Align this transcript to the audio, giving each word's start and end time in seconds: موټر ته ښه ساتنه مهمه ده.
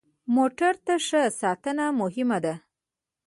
موټر 0.35 0.73
ته 0.85 0.93
ښه 1.07 1.21
ساتنه 1.41 1.85
مهمه 2.01 2.37
ده. 2.45 2.53